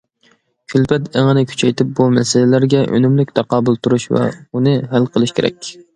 كۈلپەت 0.71 1.03
ئېڭىنى 1.19 1.43
كۈچەيتىپ، 1.51 1.91
بۇ 1.99 2.07
مەسىلىلەرگە 2.15 2.81
ئۈنۈملۈك 2.95 3.35
تاقابىل 3.41 3.81
تۇرۇش 3.85 4.11
ۋە 4.17 4.25
ئۇنى 4.39 4.75
ھەل 4.95 5.11
قىلىش 5.15 5.37
كېرەك. 5.43 5.71